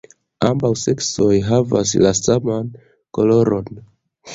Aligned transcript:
Ambaŭ 0.47 0.71
seksoj 0.83 1.29
havas 1.51 1.95
la 2.07 2.17
saman 2.23 2.77
koloron. 3.19 3.75